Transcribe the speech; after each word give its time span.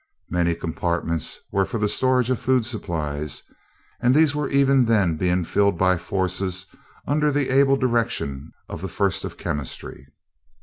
Many 0.31 0.55
compartments 0.55 1.37
were 1.51 1.63
for 1.63 1.77
the 1.77 1.87
storage 1.87 2.31
of 2.31 2.39
food 2.39 2.65
supplies, 2.65 3.43
and 3.99 4.15
these 4.15 4.33
were 4.33 4.49
even 4.49 4.85
then 4.85 5.15
being 5.15 5.43
filled 5.43 5.77
by 5.77 5.99
forces 5.99 6.65
under 7.05 7.31
the 7.31 7.49
able 7.51 7.77
direction 7.77 8.51
of 8.67 8.81
the 8.81 8.87
first 8.89 9.23
of 9.23 9.37
Chemistry. 9.37 10.07